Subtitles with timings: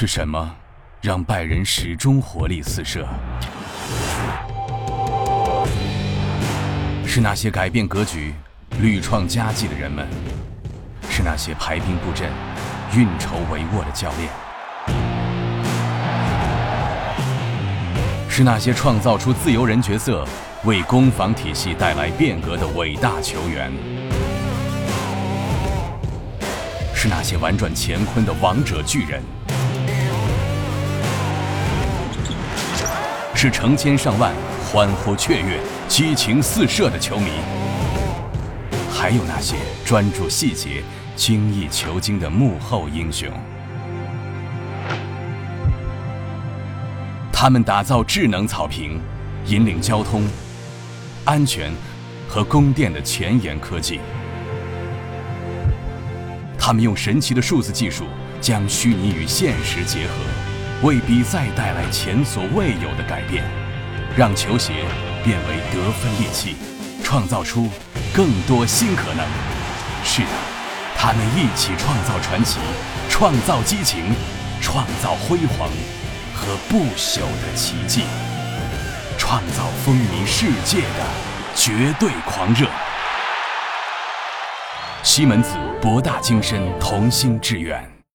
[0.00, 0.50] 是什么
[1.02, 3.06] 让拜仁始终活力四射？
[7.06, 8.32] 是那些改变格局、
[8.80, 10.08] 屡创佳绩的人们，
[11.10, 12.30] 是那些排兵布阵、
[12.96, 14.30] 运筹帷幄的教练，
[18.26, 20.26] 是那些创造出自由人角色、
[20.64, 23.70] 为攻防体系带来变革的伟大球员，
[26.94, 29.22] 是那些玩转乾坤的王者巨人，
[33.42, 35.58] 是成千上万欢呼雀跃。
[35.88, 37.30] 激情四射的球迷，
[38.92, 40.82] 还有那些专注细节、
[41.16, 43.30] 精益求精的幕后英雄。
[47.32, 49.00] 他们打造智能草坪，
[49.46, 50.28] 引领交通、
[51.24, 51.72] 安全
[52.28, 54.00] 和供电的前沿科技。
[56.58, 58.04] 他们用神奇的数字技术，
[58.38, 60.12] 将虚拟与现实结合，
[60.82, 63.44] 为比赛带来前所未有的改变，
[64.16, 64.84] 让球鞋。
[65.22, 66.56] 变为得分利器，
[67.04, 67.68] 创造出
[68.14, 69.26] 更多新可能。
[70.02, 70.28] 是的，
[70.96, 72.58] 他们一起创造传奇，
[73.10, 74.14] 创造激情，
[74.62, 75.68] 创造辉煌
[76.34, 78.04] 和不朽的奇迹，
[79.18, 81.06] 创造风靡世界的
[81.54, 82.66] 绝对狂热。
[85.02, 87.99] 西门子博大精深，同心致远。